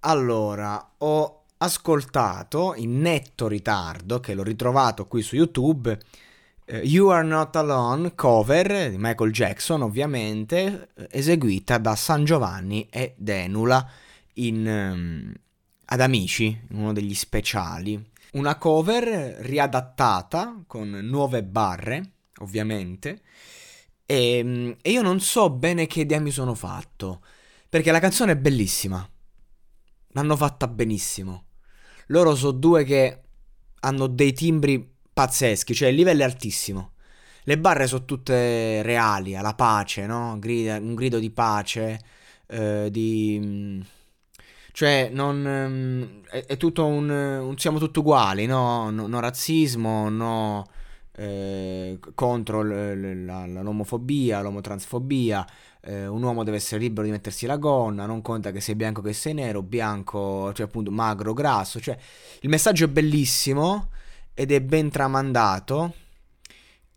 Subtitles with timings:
[0.00, 5.98] Allora, ho ascoltato in netto ritardo, che l'ho ritrovato qui su YouTube,
[6.66, 13.14] uh, You Are Not Alone, cover di Michael Jackson, ovviamente, eseguita da San Giovanni e
[13.18, 13.86] Denula
[14.34, 15.34] in, um,
[15.84, 18.02] ad Amici, uno degli speciali.
[18.32, 23.20] Una cover riadattata con nuove barre, ovviamente.
[24.06, 27.20] E, ehm, e, io non so bene che idea mi sono fatto.
[27.68, 29.06] Perché la canzone è bellissima.
[30.12, 31.44] L'hanno fatta benissimo.
[32.06, 33.20] Loro sono due che
[33.80, 36.92] hanno dei timbri pazzeschi, cioè il livello è altissimo.
[37.44, 40.36] Le barre sono tutte reali, alla pace, no?
[40.38, 42.00] Grida, un grido di pace,
[42.46, 43.82] eh, di
[44.72, 48.90] cioè, non, ehm, è, è, tutto un, un, Siamo tutti uguali, no?
[48.90, 50.66] No, no razzismo, no.
[51.12, 55.46] Eh, contro l, la, l'omofobia, l'omotransfobia.
[55.82, 59.02] Eh, un uomo deve essere libero di mettersi la gonna, non conta che sei bianco
[59.02, 61.80] che sei nero, bianco, cioè appunto magro, grasso.
[61.80, 61.96] Cioè,
[62.40, 63.88] il messaggio è bellissimo
[64.34, 65.94] ed è ben tramandato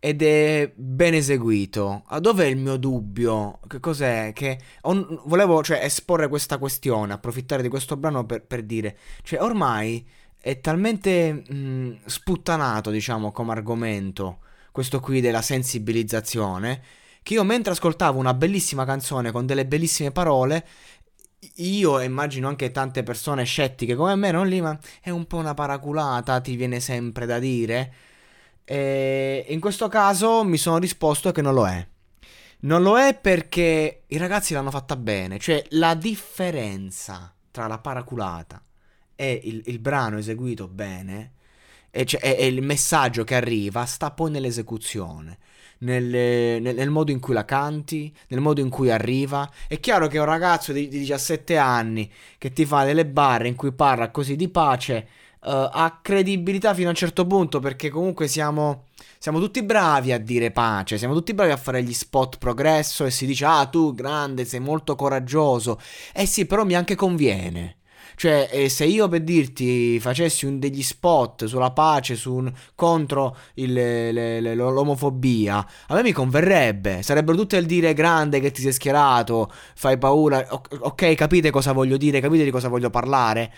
[0.04, 2.02] ed è ben eseguito.
[2.08, 3.58] Ah, dov'è il mio dubbio?
[3.66, 4.32] Che cos'è?
[4.34, 9.40] Che ho, volevo cioè, esporre questa questione, approfittare di questo brano per, per dire, cioè
[9.40, 10.06] ormai
[10.44, 14.40] è talmente mh, sputtanato, diciamo, come argomento,
[14.72, 16.82] questo qui della sensibilizzazione,
[17.22, 20.66] che io mentre ascoltavo una bellissima canzone con delle bellissime parole,
[21.56, 25.54] io immagino anche tante persone scettiche come me, non lì, ma è un po' una
[25.54, 27.94] paraculata, ti viene sempre da dire.
[28.64, 31.88] E in questo caso mi sono risposto che non lo è.
[32.60, 38.62] Non lo è perché i ragazzi l'hanno fatta bene, cioè la differenza tra la paraculata
[39.16, 41.32] e il, il brano eseguito bene
[41.94, 45.38] e, cioè, e, e, il messaggio che arriva sta poi nell'esecuzione.
[45.78, 49.48] Nel, nel, nel, modo in cui la canti, nel modo in cui arriva.
[49.68, 53.54] È chiaro che un ragazzo di, di 17 anni che ti fa delle barre in
[53.54, 55.06] cui parla così di pace
[55.44, 58.86] uh, ha credibilità fino a un certo punto perché comunque siamo,
[59.18, 63.10] siamo tutti bravi a dire pace, siamo tutti bravi a fare gli spot progresso e
[63.10, 65.78] si dice ah tu grande sei molto coraggioso.
[66.12, 67.76] Eh sì, però mi anche conviene.
[68.16, 73.36] Cioè, eh, se io per dirti facessi un, degli spot sulla pace, su un, contro
[73.54, 77.02] il, le, le, l'omofobia, a me mi converrebbe.
[77.02, 80.46] Sarebbero tutte il dire grande che ti sei schierato, fai paura.
[80.50, 83.52] ok, capite cosa voglio dire, capite di cosa voglio parlare.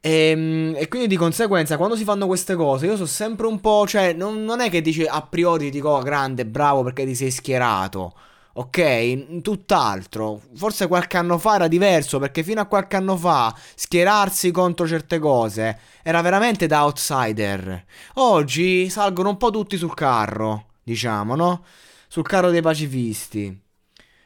[0.00, 3.60] E, ehm, e, quindi di conseguenza, quando si fanno queste cose, io sono sempre un
[3.60, 3.86] po'.
[3.86, 7.30] Cioè, non, non è che dici a priori dico oh, grande, bravo perché ti sei
[7.30, 8.14] schierato.
[8.58, 10.40] Ok, tutt'altro.
[10.54, 15.18] Forse qualche anno fa era diverso perché fino a qualche anno fa schierarsi contro certe
[15.18, 17.84] cose era veramente da outsider.
[18.14, 21.64] Oggi salgono un po' tutti sul carro, diciamo, no?
[22.08, 23.60] Sul carro dei pacifisti.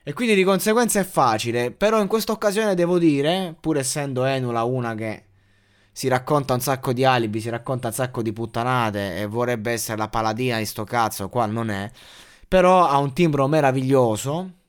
[0.05, 1.73] E quindi di conseguenza è facile.
[1.73, 5.25] Però in questa occasione devo dire, pur essendo Enula una che
[5.91, 9.99] si racconta un sacco di alibi, si racconta un sacco di puttanate e vorrebbe essere
[9.99, 11.91] la paladina di sto cazzo, qua non è.
[12.51, 14.60] Però ha un timbro meraviglioso.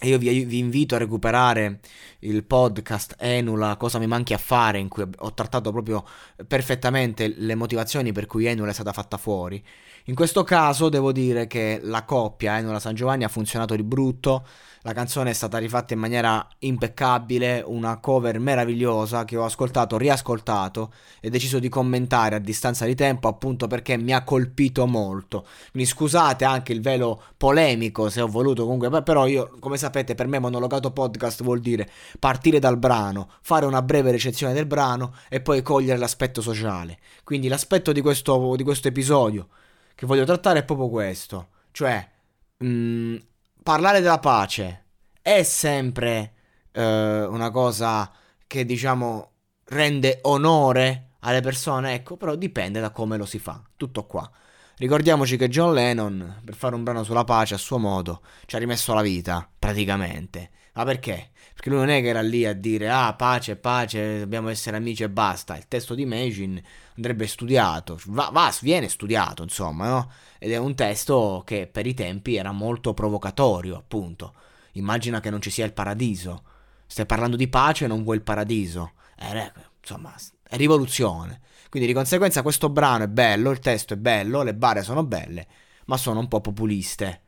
[0.00, 1.80] E io vi, vi, invito a recuperare
[2.20, 6.04] il podcast Enula, cosa mi manchi a fare, in cui ho trattato proprio
[6.46, 9.62] perfettamente le motivazioni per cui Enula è stata fatta fuori.
[10.06, 14.44] In questo caso devo dire che la coppia Enula San Giovanni ha funzionato di brutto
[14.86, 20.92] la canzone è stata rifatta in maniera impeccabile, una cover meravigliosa che ho ascoltato, riascoltato
[21.22, 25.46] e deciso di commentare a distanza di tempo appunto perché mi ha colpito molto.
[25.70, 30.26] Quindi scusate anche il velo polemico se ho voluto comunque, però io come sapete per
[30.26, 35.40] me monologato podcast vuol dire partire dal brano, fare una breve recensione del brano e
[35.40, 36.98] poi cogliere l'aspetto sociale.
[37.22, 39.48] Quindi l'aspetto di questo, di questo episodio
[39.94, 42.08] che voglio trattare è proprio questo, cioè...
[42.56, 43.16] Mh, mm,
[43.62, 44.84] parlare della pace
[45.20, 46.32] è sempre
[46.72, 48.10] eh, una cosa
[48.46, 49.30] che diciamo
[49.66, 53.62] rende onore alle persone, ecco, però dipende da come lo si fa.
[53.76, 54.30] Tutto qua.
[54.76, 58.58] Ricordiamoci che John Lennon, per fare un brano sulla pace a suo modo, ci ha
[58.58, 60.50] rimesso la vita, praticamente.
[60.72, 61.30] Ma perché?
[61.52, 65.04] Perché lui non è che era lì a dire ah pace, pace, dobbiamo essere amici
[65.04, 65.56] e basta.
[65.56, 66.60] Il testo di Imagine
[66.96, 70.10] andrebbe studiato, va, va, viene studiato insomma, no?
[70.40, 74.34] Ed è un testo che per i tempi era molto provocatorio, appunto.
[74.72, 76.42] Immagina che non ci sia il paradiso.
[76.86, 78.94] Stai parlando di pace e non vuoi il paradiso.
[79.16, 80.12] Eh, insomma,
[80.42, 81.40] è rivoluzione.
[81.74, 85.44] Quindi di conseguenza questo brano è bello, il testo è bello, le barre sono belle,
[85.86, 87.22] ma sono un po' populiste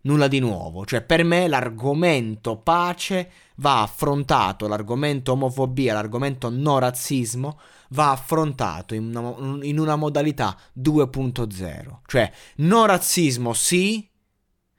[0.00, 0.84] nulla di nuovo.
[0.84, 7.60] Cioè, per me l'argomento pace va affrontato, l'argomento omofobia, l'argomento no razzismo
[7.90, 11.98] va affrontato in una, in una modalità 2.0.
[12.04, 14.10] Cioè, no razzismo sì,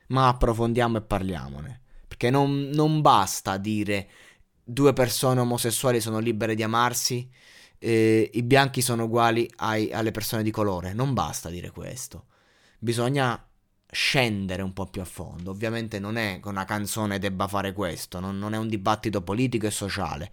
[0.08, 1.81] ma approfondiamo e parliamone.
[2.10, 4.10] Perché non, non basta dire
[4.62, 7.31] due persone omosessuali sono libere di amarsi,
[7.84, 10.94] eh, i bianchi sono uguali ai, alle persone di colore.
[10.94, 12.28] Non basta dire questo.
[12.80, 13.46] Bisogna
[13.92, 15.52] scendere un po' più a fondo.
[15.52, 19.68] Ovviamente non è che una canzone debba fare questo, non, non è un dibattito politico
[19.68, 20.32] e sociale.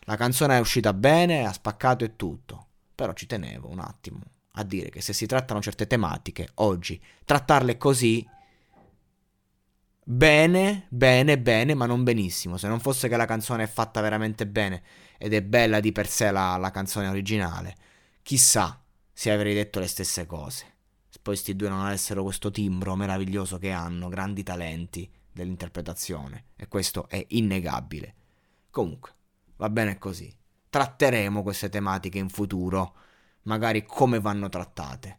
[0.00, 2.66] La canzone è uscita bene, ha spaccato e tutto.
[2.94, 4.20] Però ci tenevo un attimo
[4.54, 8.28] a dire che se si trattano certe tematiche, oggi, trattarle così
[10.12, 12.56] bene, bene, bene, ma non benissimo.
[12.56, 14.82] Se non fosse che la canzone è fatta veramente bene
[15.18, 17.76] ed è bella di per sé la, la canzone originale,
[18.22, 20.66] chissà se avrei detto le stesse cose.
[21.22, 27.08] Poi sti due non avessero questo timbro meraviglioso che hanno, grandi talenti dell'interpretazione, e questo
[27.08, 28.14] è innegabile.
[28.70, 29.12] Comunque,
[29.56, 30.34] va bene così.
[30.70, 32.94] Tratteremo queste tematiche in futuro,
[33.42, 35.18] magari come vanno trattate.